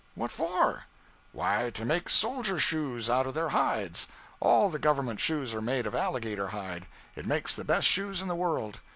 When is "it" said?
7.15-7.27